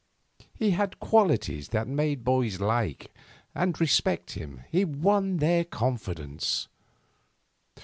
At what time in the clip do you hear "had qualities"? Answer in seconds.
0.71-1.69